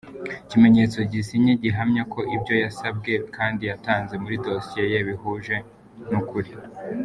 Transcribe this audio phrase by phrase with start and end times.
[0.43, 5.55] Ikimenyetso gisinye gihamya ko ibyo yasabwe kandi yatanze muri dosiye ye bihuje
[6.09, 6.51] n’ukuri;.